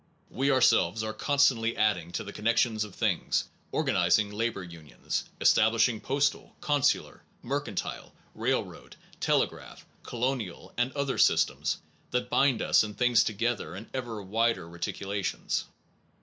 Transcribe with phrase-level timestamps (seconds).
[0.31, 6.55] We ourselves are constantly adding to the connections of things, organizing labor unions, establishing postal,
[6.59, 11.77] consular, mercantile, railroad, tele graph, colonial, and other systems
[12.09, 15.65] that bind us and things together in ever wider reticula tions.